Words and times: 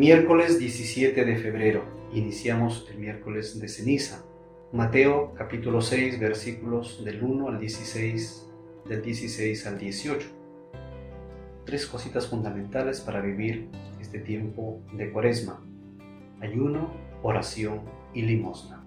Miércoles 0.00 0.58
17 0.58 1.26
de 1.26 1.36
febrero. 1.36 1.84
Iniciamos 2.14 2.88
el 2.90 2.96
miércoles 2.96 3.60
de 3.60 3.68
ceniza. 3.68 4.24
Mateo 4.72 5.34
capítulo 5.34 5.82
6 5.82 6.18
versículos 6.18 7.04
del 7.04 7.22
1 7.22 7.48
al 7.48 7.60
16, 7.60 8.48
del 8.88 9.02
16 9.02 9.66
al 9.66 9.78
18. 9.78 10.26
Tres 11.66 11.84
cositas 11.84 12.28
fundamentales 12.28 13.02
para 13.02 13.20
vivir 13.20 13.68
este 14.00 14.20
tiempo 14.20 14.80
de 14.94 15.10
cuaresma. 15.10 15.62
Ayuno, 16.40 16.94
oración 17.22 17.82
y 18.14 18.22
limosna. 18.22 18.79